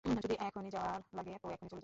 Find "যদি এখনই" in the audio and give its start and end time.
0.05-0.71